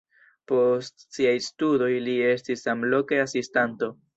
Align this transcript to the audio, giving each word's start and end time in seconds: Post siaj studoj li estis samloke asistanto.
Post 0.51 1.03
siaj 1.17 1.35
studoj 1.49 1.91
li 2.09 2.17
estis 2.31 2.67
samloke 2.69 3.25
asistanto. 3.29 3.93